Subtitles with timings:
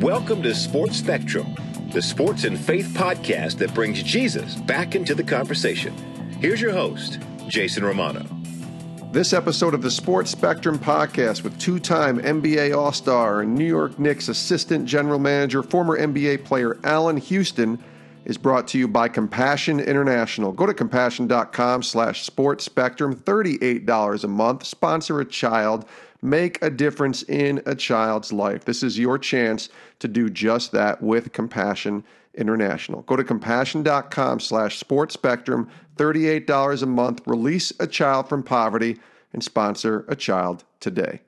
[0.00, 1.54] Welcome to Sports Spectrum,
[1.92, 5.92] the sports and faith podcast that brings Jesus back into the conversation.
[6.40, 8.24] Here's your host, Jason Romano.
[9.12, 13.66] This episode of the Sports Spectrum podcast with two time NBA All Star and New
[13.66, 17.78] York Knicks assistant general manager, former NBA player Allan Houston
[18.24, 20.50] is brought to you by Compassion International.
[20.50, 24.64] Go to compassion.com slash sports spectrum, $38 a month.
[24.64, 25.84] Sponsor a child.
[26.22, 28.64] Make a difference in a child's life.
[28.64, 29.70] This is your chance
[30.00, 33.02] to do just that with Compassion International.
[33.02, 37.22] Go to compassion.com slash sports spectrum, $38 a month.
[37.26, 38.98] Release a child from poverty
[39.32, 41.22] and sponsor a child today.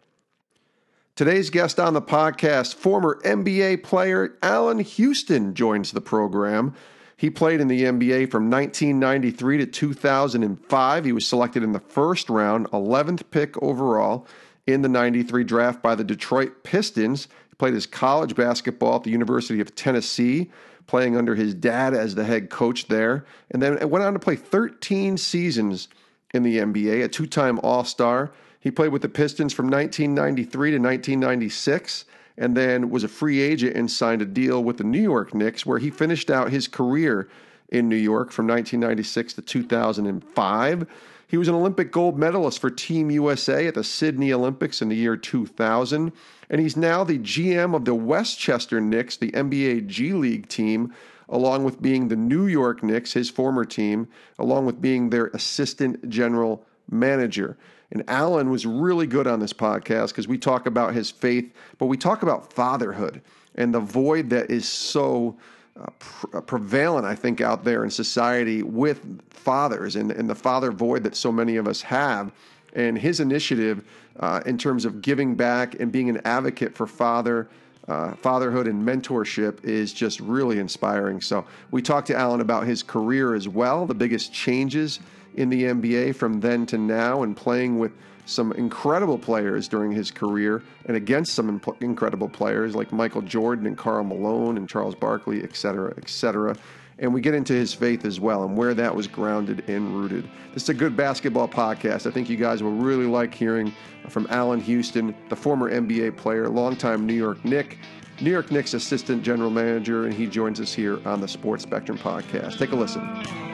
[1.14, 6.74] Today's guest on the podcast, former NBA player Allan Houston, joins the program.
[7.16, 11.04] He played in the NBA from 1993 to 2005.
[11.04, 14.26] He was selected in the first round, 11th pick overall
[14.66, 17.28] in the 93 draft by the Detroit Pistons.
[17.48, 20.50] He played his college basketball at the University of Tennessee,
[20.86, 24.36] playing under his dad as the head coach there, and then went on to play
[24.36, 25.88] 13 seasons
[26.32, 28.32] in the NBA, a two time All Star.
[28.60, 32.04] He played with the Pistons from 1993 to 1996
[32.38, 35.66] and then was a free agent and signed a deal with the New York Knicks
[35.66, 37.28] where he finished out his career
[37.68, 40.86] in New York from 1996 to 2005.
[41.32, 44.94] He was an Olympic gold medalist for Team USA at the Sydney Olympics in the
[44.94, 46.12] year 2000,
[46.50, 50.92] and he's now the GM of the Westchester Knicks, the NBA G League team,
[51.30, 54.08] along with being the New York Knicks, his former team,
[54.38, 57.56] along with being their assistant general manager.
[57.90, 61.86] And Allan was really good on this podcast because we talk about his faith, but
[61.86, 63.22] we talk about fatherhood
[63.54, 65.38] and the void that is so
[65.80, 70.70] uh, pre- prevalent, I think, out there in society with fathers and, and the father
[70.70, 72.32] void that so many of us have.
[72.74, 73.84] And his initiative
[74.20, 77.48] uh, in terms of giving back and being an advocate for father.
[77.88, 81.20] Uh, fatherhood and mentorship is just really inspiring.
[81.20, 85.00] So, we talked to Allan about his career as well, the biggest changes
[85.34, 87.92] in the NBA from then to now and playing with
[88.26, 93.66] some incredible players during his career and against some imp- incredible players like Michael Jordan
[93.66, 96.56] and Karl Malone and Charles Barkley, et cetera, et cetera.
[96.98, 100.28] And we get into his faith as well and where that was grounded and rooted.
[100.54, 102.06] This is a good basketball podcast.
[102.06, 103.74] I think you guys will really like hearing
[104.08, 107.78] from Allan Houston, the former NBA player, longtime New York Knick,
[108.20, 111.98] New York Knicks assistant general manager, and he joins us here on the Sports Spectrum
[111.98, 112.58] podcast.
[112.58, 113.51] Take a listen.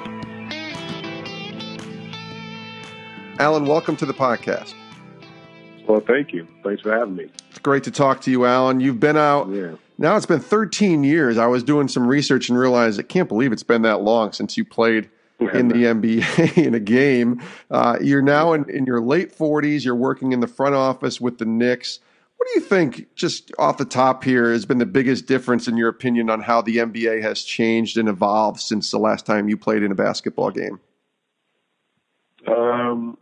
[3.38, 4.75] Allan, welcome to the podcast.
[5.87, 6.47] Well, thank you.
[6.65, 7.31] Thanks for having me.
[7.50, 8.81] It's great to talk to you, Allan.
[8.81, 9.49] You've been out.
[9.49, 9.76] Yeah.
[9.97, 11.38] Now it's been 13 years.
[11.38, 14.56] I was doing some research and realized I can't believe it's been that long since
[14.56, 15.09] you played
[15.41, 17.41] in the NBA in a game.
[17.71, 19.84] Uh, you're now in, in your late 40s.
[19.84, 22.00] You're working in the front office with the Knicks.
[22.38, 25.77] What do you think, just off the top here, has been the biggest difference in
[25.77, 29.56] your opinion on how the NBA has changed and evolved since the last time you
[29.56, 30.81] played in a basketball game?
[32.47, 33.19] Um,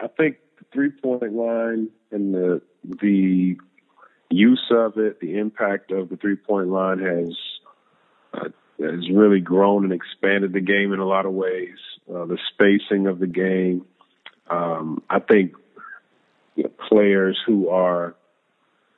[0.00, 3.56] I think the three point line and the the
[4.30, 7.36] use of it, the impact of the three point line has
[8.34, 8.48] uh,
[8.80, 11.76] has really grown and expanded the game in a lot of ways.
[12.08, 13.86] Uh, the spacing of the game,
[14.50, 15.52] um, I think
[16.56, 18.14] you know, players who are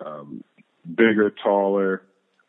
[0.05, 0.43] um,
[0.87, 2.03] bigger, taller,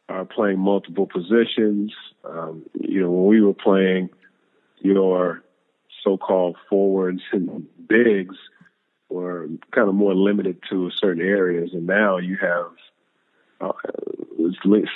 [0.08, 1.94] are playing multiple positions.
[2.24, 4.10] Um, you know, when we were playing,
[4.80, 5.44] your
[6.06, 8.38] so-called forwards and bigs
[9.10, 12.72] were kind of more limited to certain areas, and now you have
[13.62, 13.72] uh,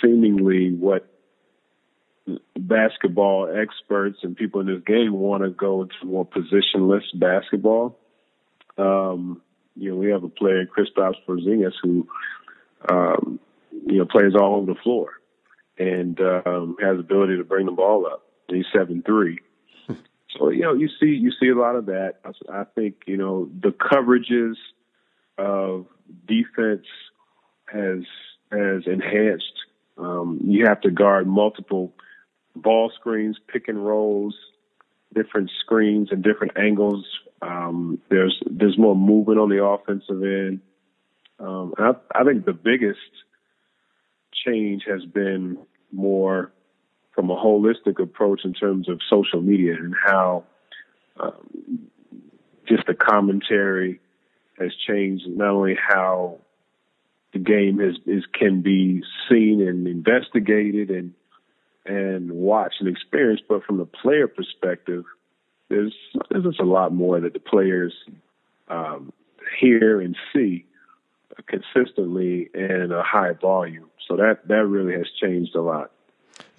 [0.01, 1.07] seemingly what
[2.57, 7.97] basketball experts and people in this game want to go into more positionless basketball.
[8.77, 9.41] Um,
[9.75, 12.07] you know, we have a player, Kristaps Porzingis, who
[12.89, 13.39] um,
[13.85, 15.13] you know plays all over the floor
[15.77, 18.23] and um, has the ability to bring the ball up.
[18.47, 19.39] He's seven three.
[20.37, 22.15] So you know, you see you see a lot of that.
[22.23, 24.55] I, I think you know the coverages
[25.37, 25.87] of
[26.27, 26.85] defense
[27.71, 28.03] has
[28.51, 29.53] has enhanced.
[29.97, 31.93] Um, you have to guard multiple
[32.55, 34.35] ball screens, pick and rolls,
[35.13, 37.05] different screens and different angles.
[37.41, 40.61] Um, there's there's more movement on the offensive end.
[41.39, 42.99] Um, I, I think the biggest
[44.45, 45.57] change has been
[45.91, 46.51] more
[47.19, 50.45] from a holistic approach in terms of social media and how
[51.19, 51.89] um,
[52.65, 53.99] just the commentary
[54.57, 56.37] has changed not only how
[57.33, 61.13] the game is, is can be seen and investigated and
[61.85, 65.03] and watched and experienced, but from the player perspective,
[65.67, 65.93] there's
[66.29, 67.93] there's just a lot more that the players
[68.69, 69.11] um,
[69.59, 70.65] hear and see
[71.47, 73.89] consistently and a high volume.
[74.07, 75.91] So that that really has changed a lot.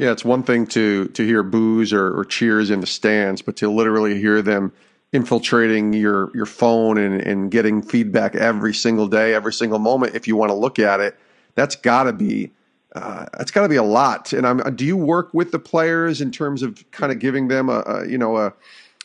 [0.01, 3.57] Yeah, it's one thing to to hear boos or, or cheers in the stands, but
[3.57, 4.73] to literally hear them
[5.13, 10.15] infiltrating your your phone and, and getting feedback every single day, every single moment.
[10.15, 11.19] If you want to look at it,
[11.55, 12.51] that's got to be
[12.97, 14.33] uh, that's got to be a lot.
[14.33, 17.69] And I'm, do you work with the players in terms of kind of giving them
[17.69, 18.55] a, a you know a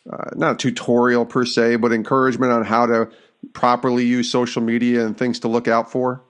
[0.10, 3.10] uh, not a tutorial per se, but encouragement on how to
[3.52, 6.22] properly use social media and things to look out for?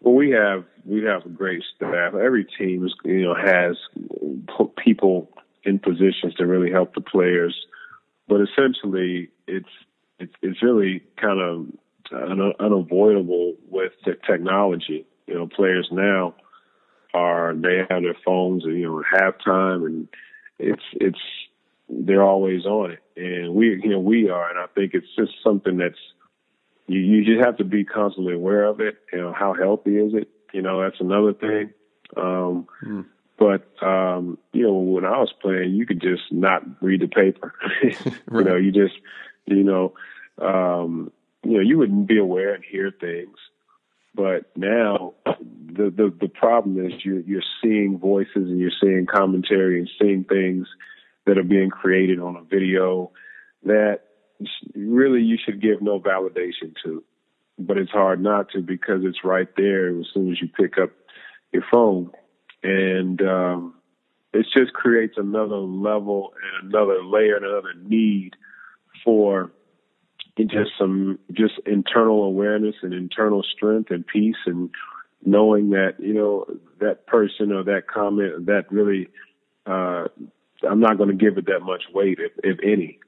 [0.00, 2.14] Well, we have we have a great staff.
[2.14, 3.76] Every team is, you know has
[4.82, 5.30] people
[5.64, 7.54] in positions to really help the players,
[8.28, 9.68] but essentially it's
[10.18, 11.66] it's, it's really kind of
[12.12, 15.06] un- unavoidable with the technology.
[15.26, 16.34] You know, players now
[17.14, 20.08] are they have their phones, you know, halftime, and
[20.58, 21.20] it's it's
[21.88, 25.32] they're always on it, and we you know we are, and I think it's just
[25.44, 25.98] something that's
[26.90, 28.96] you you just have to be constantly aware of it.
[29.12, 30.28] You know, how healthy is it?
[30.52, 31.70] You know, that's another thing.
[32.16, 33.06] Um, mm.
[33.38, 37.54] But um, you know, when I was playing, you could just not read the paper.
[37.82, 38.06] right.
[38.32, 38.94] You know, you just
[39.46, 39.94] you know,
[40.38, 41.12] um,
[41.44, 43.36] you know, you wouldn't be aware and hear things.
[44.14, 49.78] But now the the the problem is you're you're seeing voices and you're seeing commentary
[49.78, 50.66] and seeing things
[51.26, 53.12] that are being created on a video
[53.64, 54.00] that
[54.74, 57.02] really you should give no validation to.
[57.58, 60.90] But it's hard not to because it's right there as soon as you pick up
[61.52, 62.10] your phone.
[62.62, 63.74] And um,
[64.32, 68.34] it just creates another level and another layer and another need
[69.04, 69.52] for
[70.38, 74.70] just some just internal awareness and internal strength and peace and
[75.22, 76.46] knowing that you know
[76.78, 79.08] that person or that comment that really
[79.66, 80.04] uh
[80.68, 82.98] I'm not going to give it that much weight, if, if any.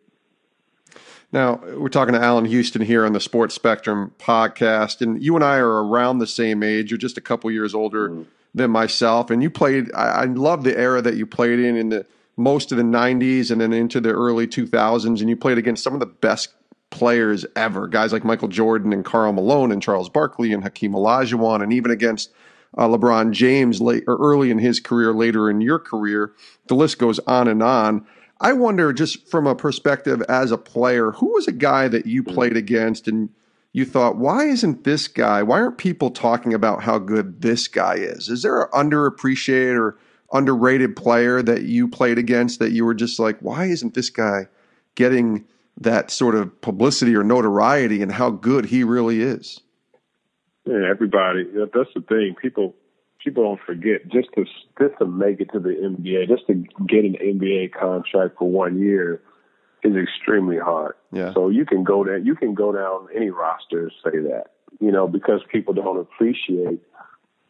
[1.32, 5.42] Now, we're talking to Allan Houston here on the Sports Spectrum podcast, and you and
[5.42, 6.90] I are around the same age.
[6.90, 8.26] You're just a couple years older mm.
[8.54, 9.90] than myself, and you played.
[9.94, 12.06] I, I love the era that you played in in the
[12.36, 15.94] most of the '90s and then into the early 2000s, and you played against some
[15.94, 16.50] of the best
[16.90, 21.62] players ever, guys like Michael Jordan and Karl Malone and Charles Barkley and Hakeem Olajuwon,
[21.62, 22.30] and even against
[22.76, 26.32] uh, LeBron James late or early in his career, later in your career.
[26.66, 28.06] The list goes on and on.
[28.42, 32.24] I wonder, just from a perspective as a player, who was a guy that you
[32.24, 32.34] mm.
[32.34, 33.30] played against and
[33.72, 35.42] you thought, why isn't this guy?
[35.42, 38.28] Why aren't people talking about how good this guy is?
[38.28, 39.96] Is there an underappreciated or
[40.32, 44.46] underrated player that you played against that you were just like, why isn't this guy
[44.94, 45.46] getting
[45.80, 49.60] that sort of publicity or notoriety and how good he really is?
[50.66, 51.44] Yeah, everybody.
[51.54, 52.34] That's the thing.
[52.40, 52.74] People
[53.22, 54.44] people don't forget just to
[54.78, 56.54] just to make it to the NBA, just to
[56.86, 59.22] get an NBA contract for one year
[59.82, 60.94] is extremely hard.
[61.12, 61.32] Yeah.
[61.34, 64.92] So you can go there, you can go down any roster and say that, you
[64.92, 66.80] know, because people don't appreciate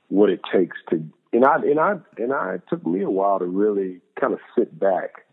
[0.09, 1.05] what it takes to.
[1.33, 4.41] And I and I and I it took me a while to really kind of
[4.57, 5.25] sit back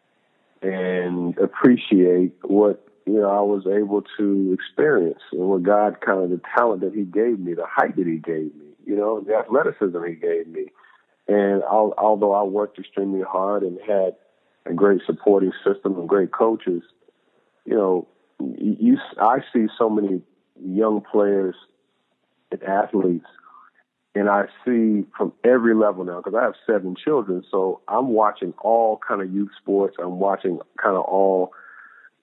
[0.61, 6.29] and appreciate what you know, I was able to experience and what God kind of
[6.29, 9.35] the talent that He gave me, the height that He gave me, you know, the
[9.35, 10.65] athleticism He gave me.
[11.27, 14.15] And I'll, although I worked extremely hard and had
[14.65, 16.81] a great supporting system and great coaches,
[17.65, 18.07] you know,
[18.39, 20.21] you, I see so many
[20.59, 21.55] young players
[22.51, 23.27] and athletes,
[24.15, 28.55] and I see from every level now because I have seven children, so I'm watching
[28.63, 29.97] all kind of youth sports.
[29.99, 31.51] I'm watching kind of all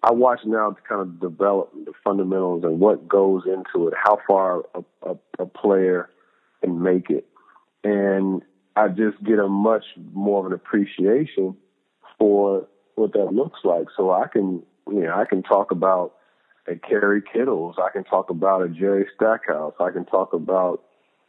[0.02, 4.18] I watch now to kind of develop the fundamentals and what goes into it, how
[4.26, 6.10] far a, a, a player
[6.62, 7.26] can make it.
[7.84, 8.42] And
[8.74, 11.56] I just get a much more of an appreciation
[12.18, 13.86] for what that looks like.
[13.96, 16.14] So I can, you know, I can talk about
[16.66, 17.76] a Kerry Kittles.
[17.78, 19.74] I can talk about a Jerry Stackhouse.
[19.80, 20.82] I can talk about,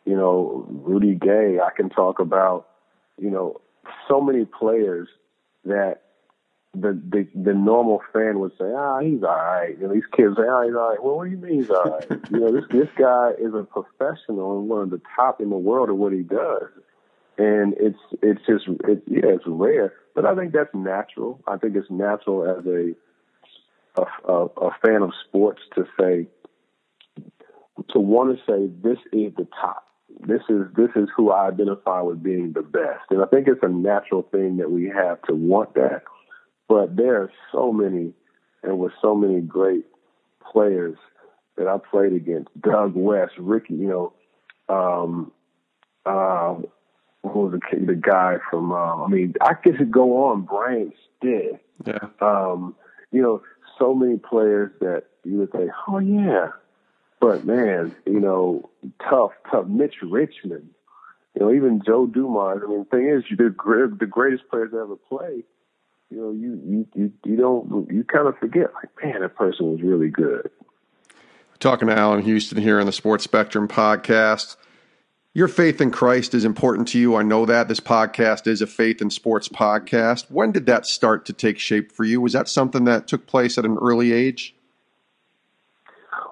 [0.05, 1.59] you know, Rudy Gay.
[1.63, 2.67] I can talk about,
[3.19, 3.61] you know,
[4.07, 5.07] so many players
[5.65, 6.01] that
[6.81, 9.77] the, the the normal fan would say, ah, he's all right.
[9.79, 11.03] And these kids say, ah, he's all right.
[11.03, 12.07] Well, what do you mean he's all right?
[12.31, 15.57] you know, this this guy is a professional and one of the top in the
[15.57, 16.69] world at what he does.
[17.37, 21.39] And it's it's just it, yeah, it's rare, but I think that's natural.
[21.47, 22.95] I think it's natural as a
[24.01, 26.27] a, a, a fan of sports to say
[27.89, 29.85] to want to say this is the top.
[30.19, 33.61] This is this is who I identify with being the best, and I think it's
[33.61, 36.03] a natural thing that we have to want that
[36.67, 38.13] but there are so many,
[38.63, 39.85] and with so many great
[40.51, 40.97] players
[41.57, 42.49] that I played against.
[42.61, 44.13] Doug West, Ricky, you know,
[44.73, 45.31] um,
[46.05, 46.55] uh,
[47.23, 48.71] who was the, the guy from?
[48.71, 50.43] Uh, I mean, I could go on.
[50.43, 51.61] Brian Stitt.
[51.85, 52.07] Yeah.
[52.21, 52.75] Um,
[53.11, 53.41] you know,
[53.77, 56.49] so many players that you would say, oh yeah,
[57.19, 58.69] But man, you know,
[59.09, 59.67] tough, tough.
[59.67, 60.69] Mitch Richmond,
[61.35, 62.61] you know, even Joe Dumars.
[62.65, 63.53] I mean, the thing is, the,
[63.99, 65.43] the greatest players to ever play.
[66.09, 69.71] You know, you you you, you don't you kind of forget like, man, that person
[69.71, 70.49] was really good.
[71.59, 74.55] Talking to Allan Houston here on the Sports Spectrum podcast.
[75.33, 77.15] Your faith in Christ is important to you.
[77.15, 80.31] I know that this podcast is a faith in sports podcast.
[80.31, 82.21] When did that start to take shape for you?
[82.21, 84.55] Was that something that took place at an early age?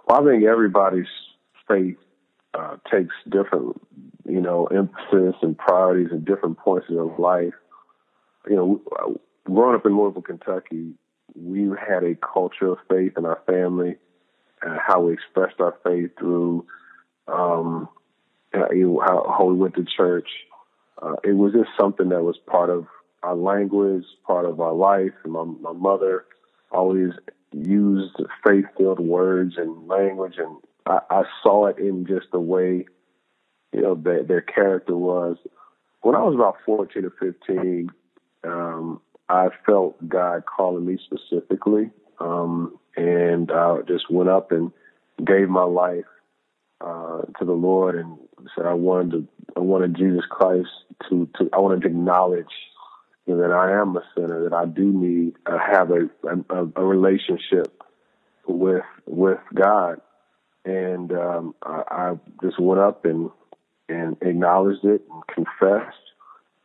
[0.08, 1.06] Well, I think everybody's
[1.68, 1.98] faith
[2.56, 3.80] uh, takes different,
[4.28, 7.54] you know, emphasis and priorities at different points in their life.
[8.50, 10.94] You know, growing up in Louisville, Kentucky,
[11.36, 13.96] we had a culture of faith in our family
[14.62, 16.66] and how we expressed our faith through
[17.28, 17.90] um,
[18.54, 20.28] how, we went to church.
[21.02, 22.88] Uh, it was just something that was part of
[23.24, 25.12] our language, part of our life.
[25.24, 26.26] And my, my mother
[26.72, 27.12] always
[27.52, 32.86] used faith-filled words and language, and I, I saw it in just the way,
[33.74, 35.38] you know, their, their character was.
[36.02, 37.90] When I was about 14 or 15,
[38.44, 41.90] um, I felt God calling me specifically,
[42.20, 44.72] um, and I just went up and
[45.26, 46.06] gave my life
[46.82, 48.18] uh, to the Lord and
[48.56, 50.70] said I wanted to, I wanted Jesus Christ
[51.10, 52.46] to, to I wanted to acknowledge
[53.28, 56.10] that I am a sinner, that I do need to have a,
[56.54, 57.82] a, a relationship
[58.48, 60.02] with with God,
[60.64, 62.14] and um, I, I
[62.44, 63.32] just went up and
[63.90, 65.98] and acknowledged it and confessed,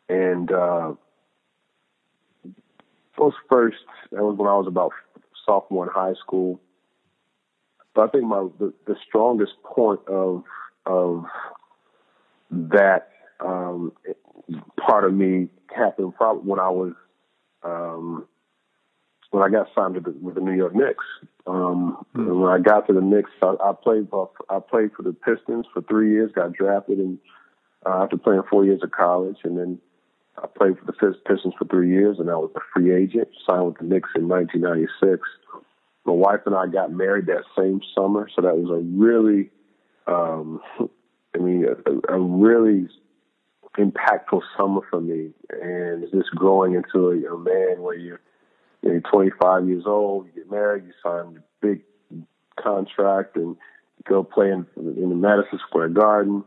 [0.08, 0.92] and uh,
[3.20, 3.78] was first
[4.12, 4.92] that was when I was about
[5.46, 6.60] sophomore in high school.
[7.94, 10.44] But I think my the, the strongest point of
[10.86, 11.24] of
[12.50, 13.10] that
[13.40, 13.92] um,
[14.78, 16.92] part of me happened probably when I was
[17.62, 18.26] um,
[19.30, 21.04] when I got signed with the, with the New York Knicks.
[21.46, 22.40] Um, mm-hmm.
[22.40, 24.08] When I got to the Knicks, I, I played
[24.48, 26.32] I played for the Pistons for three years.
[26.34, 27.18] Got drafted and
[27.86, 29.78] uh, after playing four years of college, and then
[30.42, 33.28] I played for the Pistons for three years, and I was a free agent.
[33.48, 35.22] Signed with the Knicks in 1996.
[36.06, 39.50] My wife and I got married that same summer, so that was a really,
[40.06, 40.60] um,
[41.34, 42.88] I mean, a, a really
[43.78, 48.20] impactful summer for me, and just growing into a, a man where you're,
[48.82, 51.82] you're 25 years old, you get married, you sign a big
[52.58, 53.56] contract, and
[54.08, 56.44] go play in, in the Madison Square Garden.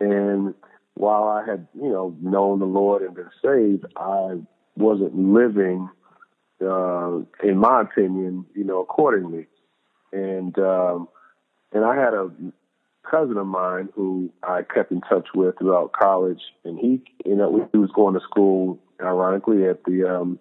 [0.00, 0.54] And
[0.96, 4.38] while I had, you know, known the Lord and been saved, I
[4.76, 5.88] wasn't living,
[6.60, 9.46] uh, in my opinion, you know, accordingly.
[10.12, 11.08] And um,
[11.72, 12.30] and I had a
[13.08, 17.68] cousin of mine who I kept in touch with throughout college, and he, you know,
[17.72, 20.38] he was going to school, ironically, at the um,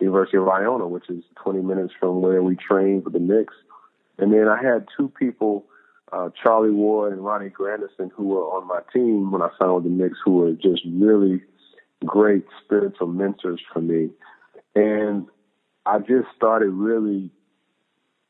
[0.00, 3.54] University of Iona, which is 20 minutes from where we trained for the Knicks.
[4.18, 5.64] And then I had two people,
[6.12, 9.84] uh, Charlie Ward and Ronnie Grandison, who were on my team when I signed with
[9.84, 11.42] the Knicks, who were just really
[12.04, 14.10] great spiritual mentors for me.
[14.74, 15.26] And
[15.86, 17.30] I just started really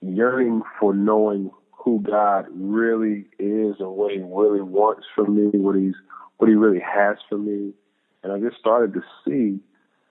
[0.00, 5.76] yearning for knowing who God really is and what He really wants from me, what
[5.76, 5.94] He's
[6.38, 7.72] what He really has for me,
[8.22, 9.60] and I just started to see.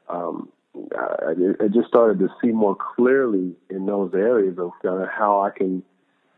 [0.10, 0.50] Um,
[0.96, 1.32] I,
[1.64, 5.84] I just started to see more clearly in those areas of of how I can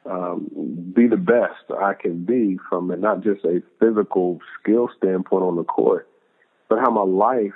[0.06, 5.44] um, be the best I can be from a, not just a physical skill standpoint
[5.44, 6.08] on the court,
[6.68, 7.54] but how my life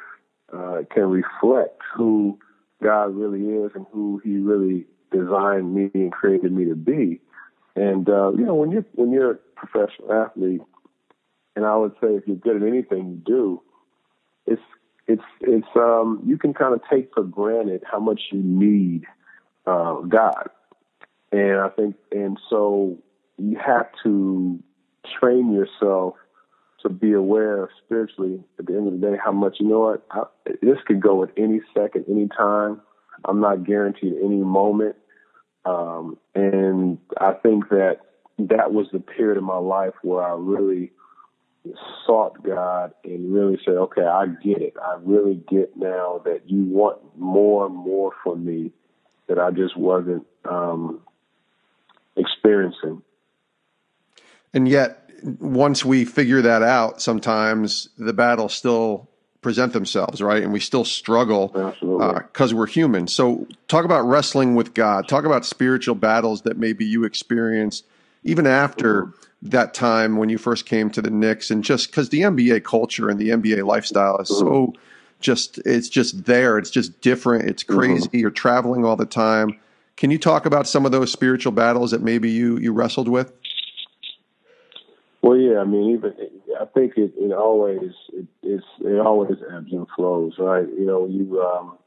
[0.51, 2.37] uh, can reflect who
[2.81, 7.21] God really is and who He really designed me and created me to be.
[7.75, 10.61] And uh, you know, when you're when you're a professional athlete,
[11.55, 13.61] and I would say if you're good at anything you do,
[14.45, 14.61] it's
[15.07, 19.05] it's it's um you can kind of take for granted how much you need
[19.65, 20.49] uh, God,
[21.33, 22.97] and I think and so
[23.37, 24.59] you have to
[25.19, 26.15] train yourself
[26.83, 30.05] to be aware spiritually at the end of the day how much you know what
[30.11, 30.23] I,
[30.61, 32.81] this could go at any second, any time.
[33.25, 34.95] I'm not guaranteed any moment.
[35.65, 37.99] Um, and I think that
[38.37, 40.91] that was the period of my life where I really
[42.05, 44.73] sought God and really said, okay, I get it.
[44.81, 48.71] I really get now that you want more and more from me
[49.27, 50.99] that I just wasn't um,
[52.43, 53.01] experiencing.
[54.53, 55.09] And yet,
[55.39, 59.09] once we figure that out, sometimes the battles still
[59.41, 60.43] present themselves, right?
[60.43, 63.07] And we still struggle because uh, we're human.
[63.07, 65.07] So, talk about wrestling with God.
[65.07, 67.85] Talk about spiritual battles that maybe you experienced
[68.23, 69.49] even after mm-hmm.
[69.49, 73.09] that time when you first came to the Knicks, and just because the NBA culture
[73.09, 74.45] and the NBA lifestyle is mm-hmm.
[74.45, 74.73] so
[75.19, 76.57] just it's just there.
[76.57, 77.49] It's just different.
[77.49, 77.79] It's mm-hmm.
[77.79, 78.07] crazy.
[78.07, 78.17] Mm-hmm.
[78.17, 79.57] You're traveling all the time.
[79.95, 83.31] Can you talk about some of those spiritual battles that maybe you you wrestled with?
[85.21, 86.13] Well, yeah, I mean, even
[86.59, 90.67] I think it, it always it, it's it always ebbs and flows, right?
[90.67, 91.77] You know, you um,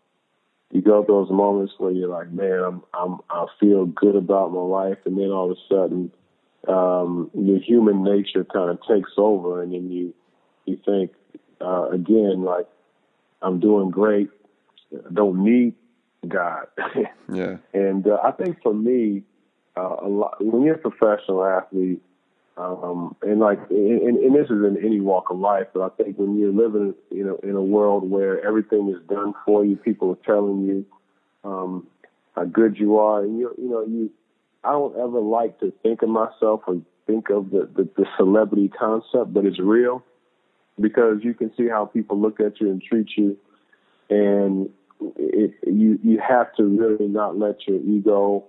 [0.73, 4.53] you go through those moments where you're like, man, I'm I'm I feel good about
[4.53, 6.13] my life, and then all of a sudden,
[6.69, 10.15] um, your human nature kind of takes over, and then you
[10.65, 11.13] you think
[11.61, 12.67] uh, again like
[13.43, 14.31] I'm doing great,
[14.93, 15.75] I don't need
[16.29, 16.67] God.
[17.33, 17.57] yeah.
[17.73, 19.23] And uh, I think for me,
[19.77, 22.03] uh, a lot when you're a professional athlete,
[22.57, 26.19] um, and like, and, and this is in any walk of life, but I think
[26.19, 30.11] when you're living, you know, in a world where everything is done for you, people
[30.13, 30.87] are telling you
[31.45, 31.87] um,
[32.35, 34.11] how good you are, and you, you know, you,
[34.65, 38.69] I don't ever like to think of myself or think of the, the, the celebrity
[38.69, 40.03] concept, but it's real
[40.81, 43.37] because you can see how people look at you and treat you,
[44.09, 44.71] and
[45.17, 48.45] it, you you have to really not let your ego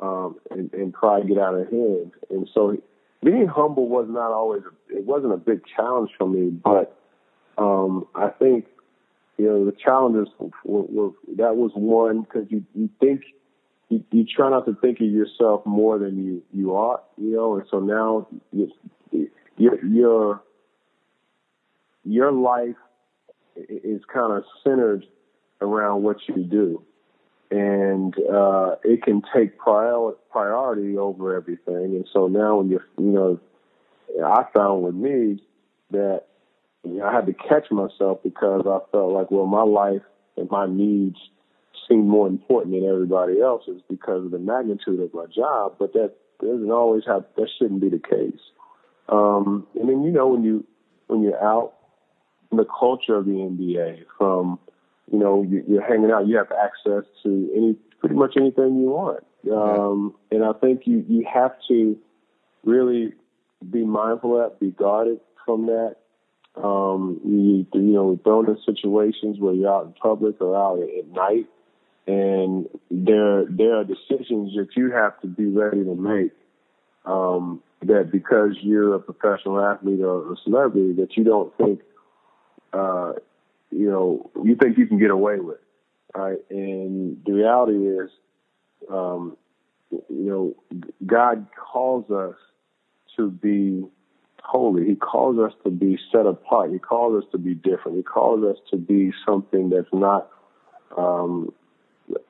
[0.00, 2.12] um, and, and pride get out of hand.
[2.30, 2.76] And so,
[3.24, 6.96] being humble was not always it wasn't a big challenge for me, but
[7.56, 8.66] um, I think
[9.36, 10.28] you know the challenges
[10.64, 13.22] were, were that was one because you you think
[13.88, 17.56] you, you try not to think of yourself more than you you ought, you know,
[17.56, 18.70] and so now you,
[19.56, 20.42] your your
[22.04, 22.76] your life
[23.56, 25.04] is kind of centered
[25.60, 26.82] around what you do.
[27.50, 31.96] And uh, it can take prior, priority over everything.
[31.96, 33.40] And so now, when you you know,
[34.24, 35.42] I found with me
[35.90, 36.24] that
[36.84, 40.02] you know, I had to catch myself because I felt like, well, my life
[40.36, 41.16] and my needs
[41.88, 45.76] seem more important than everybody else's because of the magnitude of my job.
[45.78, 47.24] But that doesn't always have.
[47.36, 48.40] That shouldn't be the case.
[49.08, 50.66] Um, and then you know when you
[51.06, 51.72] when you're out,
[52.50, 54.58] in the culture of the NBA from
[55.12, 59.24] you know, you're hanging out, you have access to any, pretty much anything you want.
[59.50, 61.96] Um, and I think you, you have to
[62.64, 63.14] really
[63.68, 65.96] be mindful of that, be guarded from that.
[66.56, 71.06] Um, you, you know, thrown in situations where you're out in public or out at
[71.08, 71.46] night,
[72.08, 76.32] and there there are decisions that you have to be ready to make.
[77.04, 81.80] Um, that because you're a professional athlete or a celebrity, that you don't think
[82.72, 83.12] uh,
[83.70, 85.58] you know, you think you can get away with,
[86.14, 86.38] right?
[86.50, 88.10] And the reality is,
[88.90, 89.36] um,
[89.90, 90.54] you know,
[91.04, 92.36] God calls us
[93.16, 93.84] to be
[94.42, 94.86] holy.
[94.86, 96.72] He calls us to be set apart.
[96.72, 97.96] He calls us to be different.
[97.96, 100.28] He calls us to be something that's not,
[100.96, 101.52] um,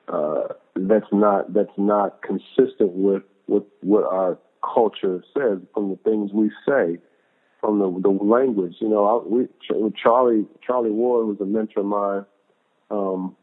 [0.07, 6.31] uh, that's not that's not consistent with with what our culture says from the things
[6.33, 6.97] we say
[7.59, 8.75] from the the language.
[8.79, 9.47] You know, I, we,
[10.01, 12.25] Charlie Charlie Ward was a mentor of mine.
[12.91, 13.35] Um,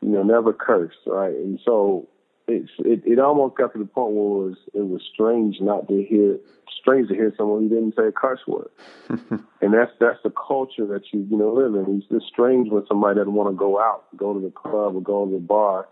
[0.00, 1.34] you know, never cursed, right?
[1.34, 2.08] And so
[2.48, 5.88] it's it, it almost got to the point where it was it was strange not
[5.88, 6.38] to hear
[6.80, 8.68] strange to hear someone who didn't say a curse word.
[9.08, 11.96] and that's that's the culture that you you know live in.
[11.98, 15.02] It's just strange when somebody doesn't want to go out, go to the club or
[15.02, 15.88] go to the bar.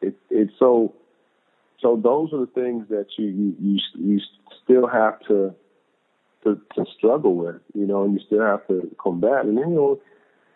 [0.00, 0.94] It it's so
[1.80, 4.20] so those are the things that you you you, you
[4.62, 5.54] still have to
[6.54, 9.44] to, to struggle with, you know, and you still have to combat.
[9.44, 10.00] And then, you know,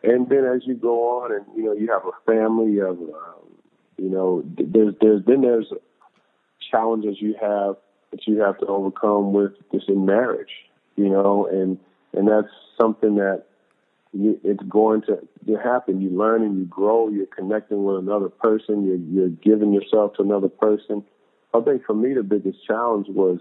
[0.03, 2.99] and then as you go on and, you know, you have a family, you have,
[2.99, 3.49] um,
[3.97, 5.73] you know, there's, there's, then there's
[6.71, 7.77] challenges you have
[8.11, 10.51] that you have to overcome with just in marriage,
[10.97, 11.79] you know, and,
[12.13, 13.45] and that's something that
[14.13, 16.01] you, it's going to, to happen.
[16.03, 17.09] You learn and you grow.
[17.09, 18.85] You're connecting with another person.
[18.85, 21.03] You're, you're giving yourself to another person.
[21.55, 23.41] I think for me, the biggest challenge was,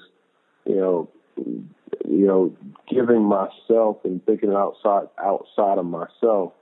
[0.65, 1.09] you know,
[1.45, 2.55] you know,
[2.89, 6.53] giving myself and thinking outside outside of myself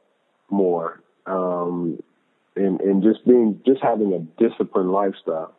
[0.50, 2.02] more, um,
[2.56, 5.54] and and just being just having a disciplined lifestyle.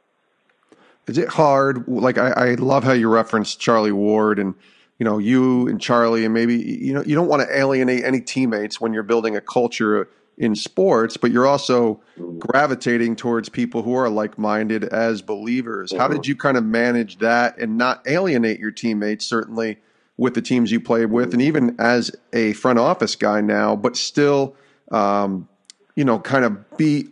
[1.06, 1.88] Is it hard?
[1.88, 4.54] Like I, I love how you referenced Charlie Ward and
[4.98, 8.20] you know you and Charlie and maybe you know you don't want to alienate any
[8.20, 10.09] teammates when you're building a culture
[10.40, 12.38] in sports, but you're also mm-hmm.
[12.38, 15.92] gravitating towards people who are like minded as believers.
[15.94, 16.31] How did mm-hmm.
[16.31, 19.79] you kind of manage that and not alienate your teammates, certainly
[20.16, 21.48] with the teams you played with, and mm-hmm.
[21.48, 24.57] even as a front office guy now, but still,
[24.90, 25.46] um,
[25.94, 27.09] you know, kind of be,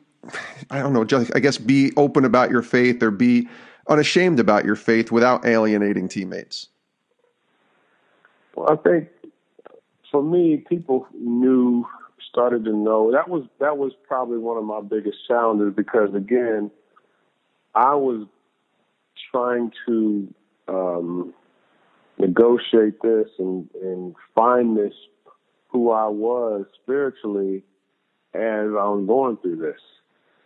[0.70, 3.46] I don't know, just, I guess be open about your faith or be
[3.88, 6.68] unashamed about your faith without alienating teammates?
[8.54, 9.08] Well, I think
[10.10, 11.86] for me, people knew
[12.38, 16.70] started to know that was that was probably one of my biggest challenges because again,
[17.74, 18.28] I was
[19.32, 20.32] trying to
[20.68, 21.34] um,
[22.16, 24.92] negotiate this and and find this
[25.66, 27.64] who I was spiritually
[28.34, 29.80] as I'm going through this.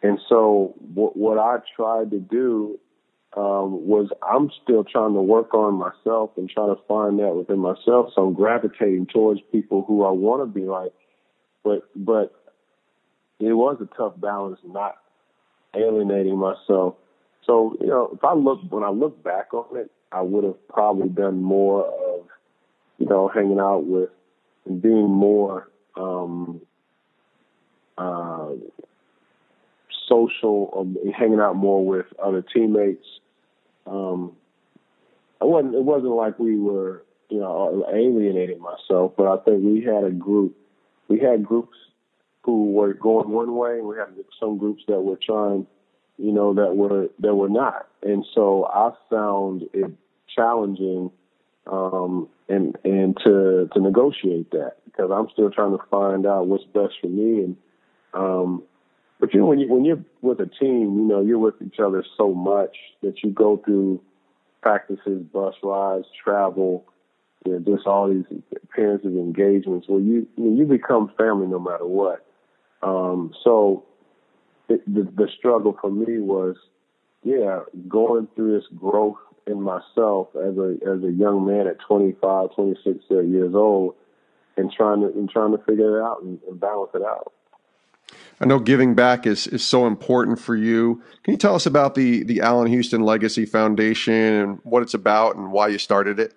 [0.02, 2.80] And so what what I tried to do
[3.36, 7.58] um, was I'm still trying to work on myself and trying to find that within
[7.58, 8.12] myself.
[8.14, 10.92] So I'm gravitating towards people who I want to be like,
[11.64, 12.34] but but
[13.40, 14.96] it was a tough balance not
[15.74, 16.96] alienating myself.
[17.46, 20.68] So you know, if I look when I look back on it, I would have
[20.68, 22.26] probably done more of
[22.98, 24.10] you know hanging out with
[24.66, 26.60] and being more um,
[27.98, 28.50] uh,
[30.08, 33.06] social, or hanging out more with other teammates
[33.86, 34.32] um,
[35.40, 35.74] I wasn't.
[35.74, 40.10] It wasn't like we were, you know, alienating myself, but I think we had a
[40.10, 40.56] group.
[41.12, 41.76] We had groups
[42.42, 44.08] who were going one way, and we had
[44.40, 45.66] some groups that were trying,
[46.16, 47.86] you know, that were that were not.
[48.02, 49.92] And so I found it
[50.34, 51.10] challenging,
[51.66, 56.64] um, and and to to negotiate that because I'm still trying to find out what's
[56.64, 57.56] best for me and
[58.14, 58.62] um,
[59.20, 61.78] but you know, when you when you're with a team, you know, you're with each
[61.78, 64.00] other so much that you go through
[64.62, 66.86] practices, bus rides, travel,
[67.44, 68.24] you know, just all these
[68.62, 72.24] appearances, engagements where you you, know, you become family no matter what.
[72.82, 73.84] Um, so
[74.68, 76.56] it, the the struggle for me was,
[77.22, 82.54] yeah, going through this growth in myself as a as a young man at 25,
[82.54, 83.94] 26 years old,
[84.56, 87.32] and trying to and trying to figure it out and, and balance it out.
[88.40, 91.02] I know giving back is, is so important for you.
[91.22, 95.36] Can you tell us about the, the Allan Houston Legacy Foundation and what it's about
[95.36, 96.34] and why you started it?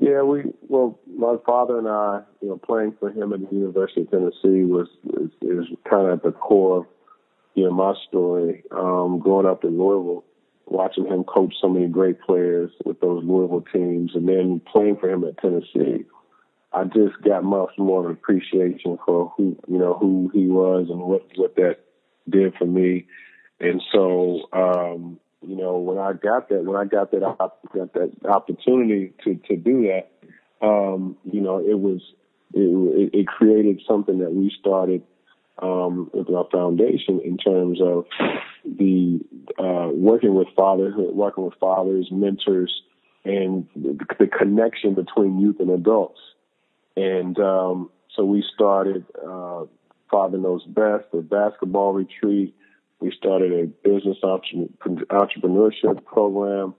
[0.00, 4.02] Yeah, we well, my father and I, you know, playing for him at the University
[4.02, 6.86] of Tennessee was is, is kind of at the core of
[7.54, 8.64] you know my story.
[8.70, 10.24] Um, growing up in Louisville,
[10.66, 15.08] watching him coach so many great players with those Louisville teams, and then playing for
[15.08, 16.04] him at Tennessee
[16.74, 20.88] I just got much more of an appreciation for who you know who he was
[20.90, 21.76] and what what that
[22.28, 23.06] did for me.
[23.60, 27.20] And so, um, you know, when I got that, when I got that,
[27.74, 30.10] got that opportunity to to do that,
[30.64, 32.00] um, you know, it was
[32.52, 35.02] it, it created something that we started
[35.60, 38.06] um, with our foundation in terms of
[38.64, 39.20] the
[39.58, 42.82] uh, working with fatherhood, working with fathers, mentors,
[43.24, 46.20] and the, the connection between youth and adults.
[46.96, 49.64] And um, so we started uh,
[50.10, 52.54] Father Knows Best, a basketball retreat.
[53.04, 56.74] We started a business entrepreneurship program.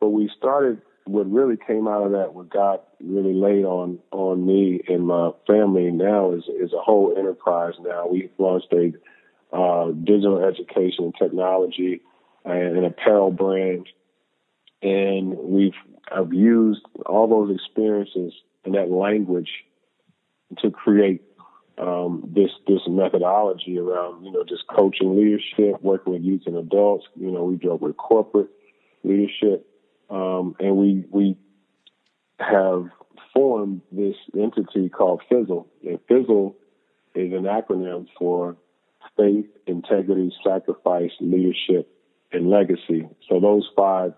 [0.00, 4.44] But we started what really came out of that, what God really laid on on
[4.44, 7.74] me and my family now is is a whole enterprise.
[7.80, 8.92] Now we've launched a
[9.56, 12.00] uh, digital education and technology
[12.44, 13.86] and an apparel brand,
[14.82, 15.78] and we've
[16.10, 18.32] I've used all those experiences
[18.64, 19.50] and that language
[20.58, 21.31] to create
[21.78, 27.06] um, this this methodology around you know just coaching leadership, working with youth and adults.
[27.16, 28.50] You know, we deal with corporate
[29.04, 29.66] leadership,
[30.10, 31.36] um, and we we
[32.38, 32.86] have
[33.32, 35.66] formed this entity called FISLL.
[35.86, 36.54] And FISLL
[37.14, 38.56] is an acronym for
[39.16, 41.88] faith, integrity, sacrifice, leadership,
[42.32, 43.08] and legacy.
[43.28, 44.12] So those five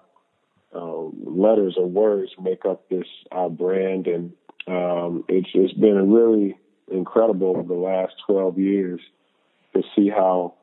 [0.75, 4.33] uh, letters or words make up this our brand, and
[4.67, 6.57] um, it's it's been a really
[6.91, 9.01] incredible over the last 12 years
[9.75, 10.55] to see how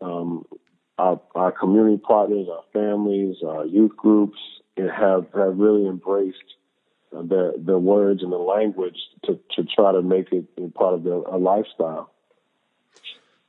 [0.00, 0.44] um,
[0.98, 4.38] our, our community partners, our families, our youth groups
[4.76, 6.38] have have really embraced
[7.12, 11.14] the the words and the language to to try to make it part of their
[11.14, 12.10] a lifestyle.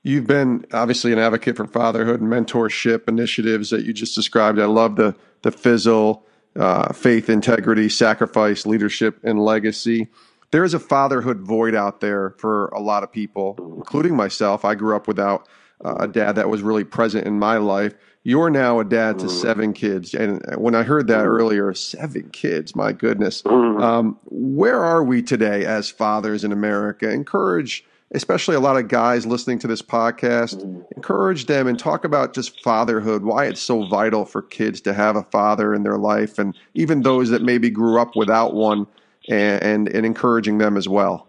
[0.01, 4.59] You've been obviously an advocate for fatherhood and mentorship initiatives that you just described.
[4.59, 6.23] I love the the FISLL,
[6.57, 10.07] uh, faith, integrity, sacrifice, leadership, and legacy.
[10.53, 14.63] There is a fatherhood void out there for a lot of people, including myself.
[14.63, 15.47] I grew up without
[15.83, 17.95] uh, a dad that was really present in my life.
[18.21, 22.75] You're now a dad to seven kids, and when I heard that earlier, seven kids,
[22.75, 23.41] my goodness.
[23.47, 27.09] Um, where are we today as fathers in America?
[27.09, 30.61] Encourage especially a lot of guys listening to this podcast,
[30.95, 35.15] encourage them and talk about just fatherhood, why it's so vital for kids to have
[35.15, 38.85] a father in their life, and even those that maybe grew up without one,
[39.29, 41.27] and, and, and encouraging them as well.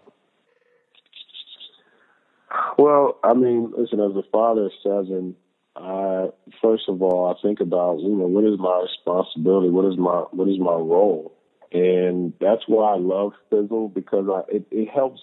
[2.77, 5.35] Well, I mean, listen, as a father of seven,
[5.75, 6.27] I
[6.61, 10.25] first of all I think about you know what is my responsibility, what is my
[10.31, 11.33] what is my role,
[11.71, 15.21] and that's why I love FISLL because I, it, it helps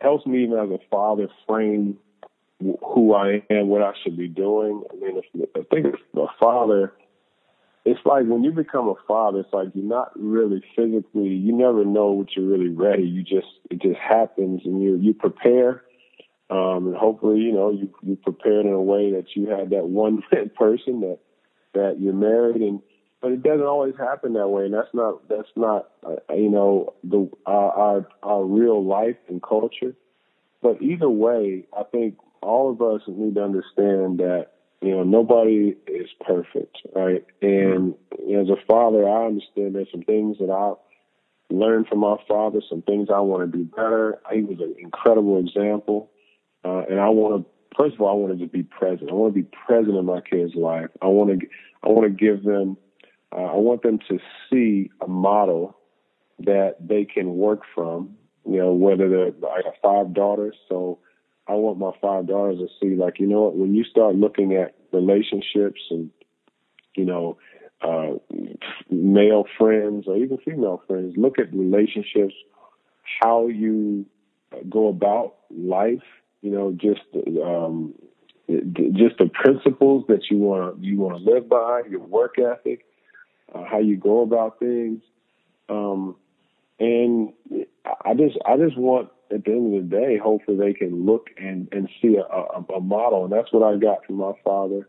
[0.00, 1.98] helps me even as a father frame
[2.60, 4.82] who I am, what I should be doing.
[4.90, 6.92] I mean, if, I think a father,
[7.90, 11.84] it's like when you become a father, it's like you're not really physically, you never
[11.84, 13.04] know what you're really ready.
[13.04, 15.82] You just, it just happens and you, you prepare.
[16.50, 19.86] Um, and hopefully, you know, you, you prepared in a way that you had that
[19.86, 20.22] one
[20.58, 21.18] person that,
[21.74, 22.80] that you're married and
[23.20, 26.94] but it doesn't always happen that way and that's not that's not uh, you know
[27.04, 29.94] the our, our our real life and culture
[30.62, 35.74] but either way i think all of us need to understand that you know nobody
[35.86, 37.94] is perfect right and
[38.34, 40.72] as a father i understand there's some things that i
[41.50, 45.38] learned from my father some things i want to do better he was an incredible
[45.38, 46.10] example
[46.64, 49.10] uh, and i want to first of all, I want to just be present.
[49.10, 50.88] I want to be present in my kids' life.
[51.00, 51.46] I want to,
[51.82, 52.76] I want to give them,
[53.32, 54.18] uh, I want them to
[54.50, 55.76] see a model
[56.40, 58.16] that they can work from.
[58.44, 60.98] You know, whether they're, I got five daughters, so
[61.48, 64.54] I want my five daughters to see, like, you know what, when you start looking
[64.54, 66.10] at relationships and,
[66.94, 67.38] you know,
[67.80, 68.14] uh,
[68.90, 72.34] male friends or even female friends, look at relationships,
[73.20, 74.04] how you
[74.68, 76.02] go about life
[76.40, 77.00] you know, just
[77.42, 77.94] um,
[78.48, 82.84] just the principles that you want to, you want to live by, your work ethic,
[83.54, 85.02] uh, how you go about things,
[85.68, 86.16] um,
[86.78, 87.32] and
[87.84, 91.28] I just I just want at the end of the day, hopefully they can look
[91.36, 94.88] and and see a, a, a model, and that's what I got from my father.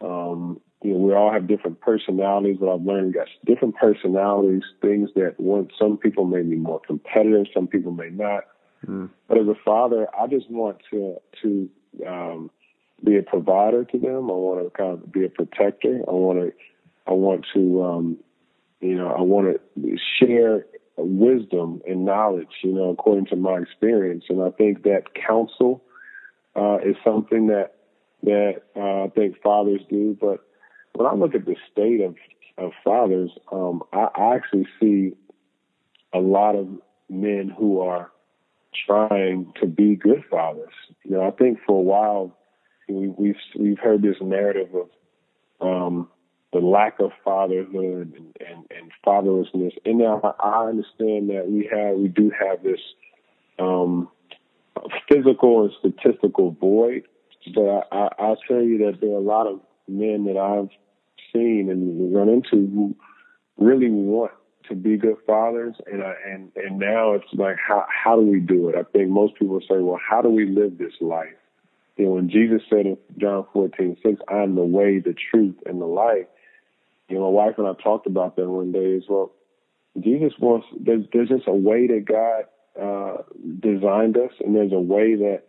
[0.00, 5.10] Um, you know, we all have different personalities, but I've learned got different personalities, things
[5.16, 8.44] that one some people may be more competitive, some people may not.
[8.86, 9.10] Mm.
[9.28, 11.70] But as a father, I just want to to
[12.06, 12.50] um,
[13.02, 14.30] be a provider to them.
[14.30, 16.02] I want to kind of be a protector.
[16.06, 16.52] I want to
[17.06, 18.18] I want to um,
[18.80, 20.66] you know I want to share
[20.96, 22.48] wisdom and knowledge.
[22.62, 25.82] You know, according to my experience, and I think that counsel
[26.54, 27.74] uh, is something that
[28.22, 30.16] that uh, I think fathers do.
[30.20, 30.40] But
[30.94, 32.16] when I look at the state of
[32.58, 35.12] of fathers, um, I, I actually see
[36.12, 36.68] a lot of
[37.08, 38.10] men who are
[38.86, 40.72] trying to be good fathers.
[41.04, 42.36] You know, I think for a while
[42.88, 44.88] we, we've we've heard this narrative of
[45.60, 46.08] um,
[46.56, 49.72] the lack of fatherhood and, and, and fatherlessness.
[49.84, 52.80] And now I understand that we have we do have this
[53.58, 54.08] um,
[55.08, 57.04] physical and statistical void,
[57.54, 60.70] but I, I, I'll tell you that there are a lot of men that I've
[61.32, 62.96] seen and run into who
[63.58, 64.32] really want
[64.68, 68.40] to be good fathers, and uh, and and now it's like how how do we
[68.40, 68.76] do it?
[68.76, 71.36] I think most people say, well, how do we live this life?
[71.96, 75.56] You know, when Jesus said in John fourteen six, "I am the way, the truth,
[75.66, 76.26] and the life."
[77.08, 79.32] You know, my wife and I talked about that one day as well.
[80.00, 82.44] Jesus wants there's there's just a way that God
[82.80, 83.22] uh,
[83.60, 85.42] designed us, and there's a way that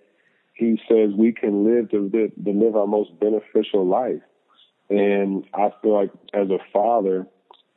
[0.53, 4.21] He says we can live to live, to live our most beneficial life.
[4.89, 7.27] And I feel like as a father,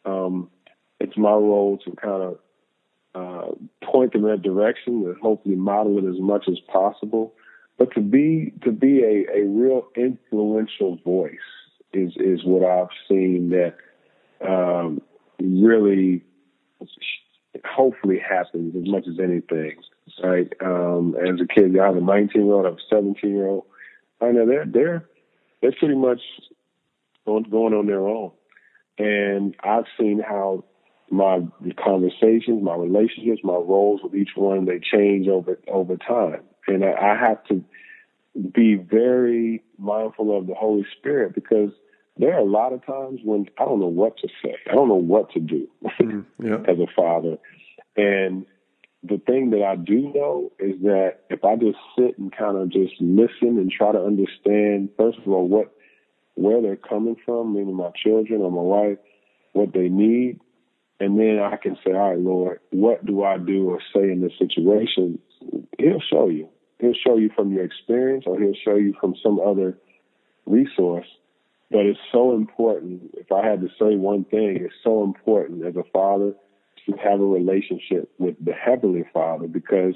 [0.05, 0.51] um,
[1.01, 2.39] it's my role to kind of
[3.15, 7.35] uh, point them in that direction and hopefully model it as much as possible.
[7.79, 11.39] But to be to be a, a real influential voice
[11.93, 13.77] is is what I've seen that
[14.47, 15.01] um,
[15.41, 16.23] really
[17.65, 19.77] hopefully happens as much as anything.
[20.23, 20.53] Right?
[20.65, 23.47] Um, as a kid, I have a 19 year old, I have a 17 year
[23.47, 23.65] old.
[24.21, 25.09] I know they're they're
[25.61, 26.21] they're pretty much
[27.27, 28.33] going, going on their own,
[28.99, 30.65] and I've seen how
[31.11, 31.41] my
[31.83, 36.43] conversations, my relationships, my roles with each one, they change over over time.
[36.67, 37.65] And I, I have to
[38.53, 41.71] be very mindful of the Holy Spirit because
[42.17, 44.55] there are a lot of times when I don't know what to say.
[44.71, 45.69] I don't know what to do
[46.01, 46.55] mm, yeah.
[46.69, 47.39] as a father.
[47.97, 48.47] And
[49.03, 52.71] the thing that I do know is that if I just sit and kind of
[52.71, 55.73] just listen and try to understand, first of all, what
[56.35, 58.99] where they're coming from, meaning my children or my wife,
[59.53, 60.41] what they need,
[61.01, 64.21] and then I can say, all right, Lord, what do I do or say in
[64.21, 65.19] this situation?
[65.79, 66.49] He'll show you.
[66.81, 69.77] He'll show you from your experience or he'll show you from some other
[70.47, 71.07] resource.
[71.71, 73.15] But it's so important.
[73.15, 76.35] If I had to say one thing, it's so important as a father
[76.87, 79.95] to have a relationship with the Heavenly Father because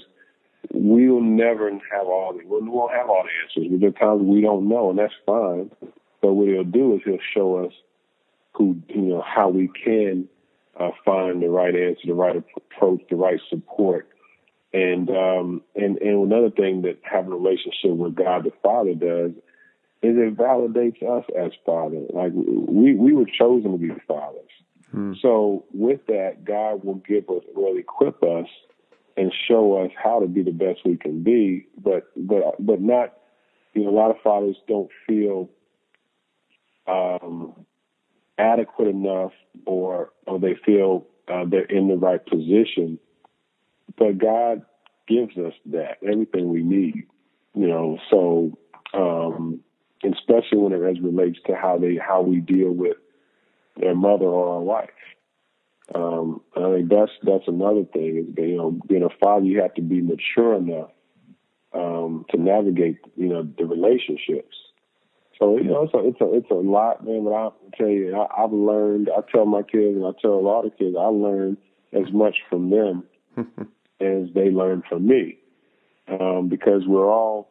[0.72, 3.80] we'll never have all the, we won't have all the answers.
[3.80, 5.70] There are times we don't know, and that's fine.
[6.22, 7.72] But what he'll do is he'll show us
[8.52, 10.28] who, you know, how we can
[10.78, 14.08] uh, find the right answer, the right approach, the right support.
[14.74, 19.30] And um, and and another thing that having a relationship with God the Father does
[20.02, 22.10] is it validates us as fathers.
[22.12, 24.50] Like we we were chosen to be fathers.
[24.90, 25.12] Hmm.
[25.22, 28.48] So with that, God will give us, will equip us,
[29.16, 31.68] and show us how to be the best we can be.
[31.80, 33.14] But but but not,
[33.74, 35.50] you know, a lot of fathers don't feel
[36.88, 37.64] um,
[38.38, 39.32] adequate enough
[39.66, 42.98] or or they feel uh, they're in the right position.
[43.96, 44.62] But God
[45.06, 47.06] gives us that everything we need,
[47.54, 47.98] you know.
[48.10, 48.58] So,
[48.92, 49.60] um,
[50.02, 52.96] especially when it as relates to how they how we deal with
[53.76, 54.90] their mother or our wife.
[55.94, 59.74] Um, I think that's that's another thing is you know being a father you have
[59.74, 60.90] to be mature enough
[61.74, 64.56] um, to navigate you know the relationships.
[65.38, 67.24] So you know it's a it's a it's a lot, man.
[67.24, 69.10] But I tell you, I, I've learned.
[69.14, 71.58] I tell my kids, and I tell a lot of kids, I learned
[71.92, 73.04] as much from them
[74.04, 75.38] as they learn from me,
[76.08, 77.50] um, because we're all,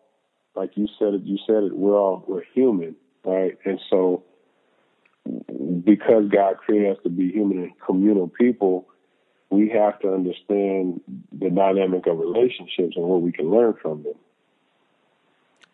[0.55, 3.57] like you said it, you said it, we're all we're human, right?
[3.65, 4.23] And so,
[5.83, 8.87] because God created us to be human and communal people,
[9.49, 14.15] we have to understand the dynamic of relationships and what we can learn from them.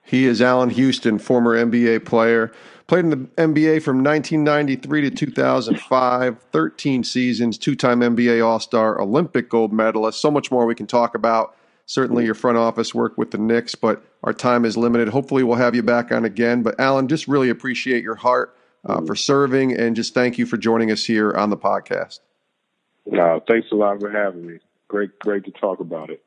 [0.09, 2.51] He is Allan Houston, former NBA player.
[2.87, 8.99] Played in the NBA from 1993 to 2005, 13 seasons, two time NBA All Star,
[8.99, 10.19] Olympic gold medalist.
[10.19, 11.55] So much more we can talk about.
[11.85, 15.09] Certainly your front office work with the Knicks, but our time is limited.
[15.09, 16.63] Hopefully, we'll have you back on again.
[16.63, 20.57] But, Allan, just really appreciate your heart uh, for serving and just thank you for
[20.57, 22.19] joining us here on the podcast.
[23.15, 24.57] Uh, thanks a lot for having me.
[24.87, 26.23] Great, great to talk about it.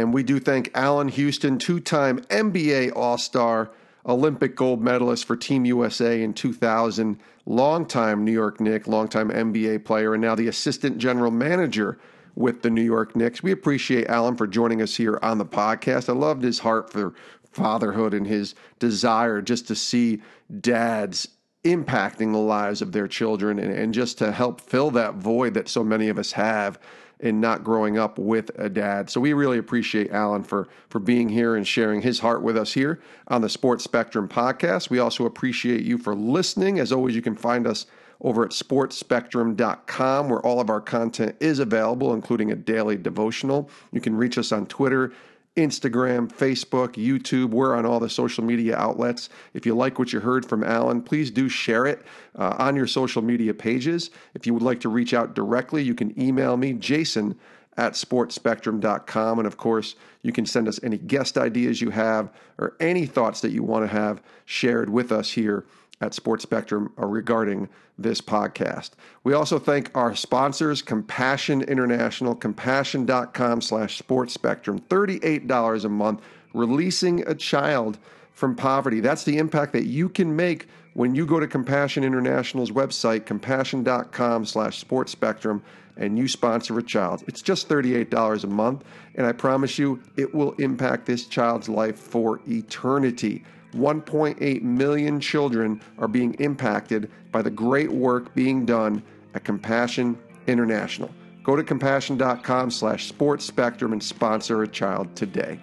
[0.00, 3.70] And we do thank Allan Houston, two time NBA All Star,
[4.06, 10.14] Olympic gold medalist for Team USA in 2000, longtime New York Knick, longtime NBA player,
[10.14, 11.98] and now the assistant general manager
[12.34, 13.42] with the New York Knicks.
[13.42, 16.08] We appreciate Allan for joining us here on the podcast.
[16.08, 17.14] I loved his heart for
[17.50, 20.20] fatherhood and his desire just to see
[20.60, 21.28] dads
[21.64, 25.68] impacting the lives of their children and, and just to help fill that void that
[25.68, 26.78] so many of us have
[27.20, 29.08] in not growing up with a dad.
[29.08, 32.72] So we really appreciate Allan for for being here and sharing his heart with us
[32.72, 34.90] here on the Sports Spectrum podcast.
[34.90, 36.78] We also appreciate you for listening.
[36.78, 37.86] As always, you can find us
[38.20, 43.70] over at sportsspectrum.com where all of our content is available including a daily devotional.
[43.92, 45.12] You can reach us on Twitter
[45.56, 47.50] Instagram, Facebook, YouTube.
[47.50, 49.28] We're on all the social media outlets.
[49.54, 52.04] If you like what you heard from Allan, please do share it
[52.38, 54.10] uh, on your social media pages.
[54.34, 57.38] If you would like to reach out directly, you can email me, Jason
[57.76, 59.38] at sportsspectrum.com.
[59.38, 63.40] And of course, you can send us any guest ideas you have or any thoughts
[63.42, 65.66] that you want to have shared with us here
[66.00, 68.90] at Sports Spectrum uh, regarding this podcast.
[69.24, 76.20] We also thank our sponsors, Compassion International, compassion.com slash sports spectrum, $38 a month,
[76.52, 77.98] releasing a child
[78.32, 79.00] from poverty.
[79.00, 84.44] That's the impact that you can make when you go to Compassion International's website, compassion.com
[84.44, 85.62] slash sports spectrum,
[85.96, 87.24] and you sponsor a child.
[87.26, 91.98] It's just $38 a month, and I promise you it will impact this child's life
[91.98, 93.44] for eternity.
[93.76, 99.02] 1.8 million children are being impacted by the great work being done
[99.34, 101.10] at Compassion International.
[101.44, 105.60] Go to compassion.com slash sports spectrum and sponsor a child today.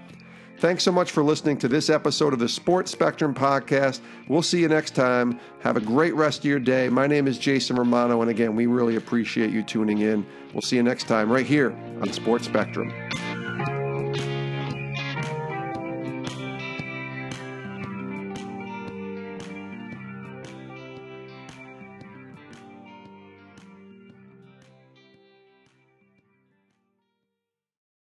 [0.59, 3.99] Thanks so much for listening to this episode of the Sports Spectrum Podcast.
[4.29, 5.37] We'll see you next time.
[5.59, 6.87] Have a great rest of your day.
[6.87, 10.25] My name is Jason Romano, and again, we really appreciate you tuning in.
[10.53, 12.93] We'll see you next time right here on Sports Spectrum.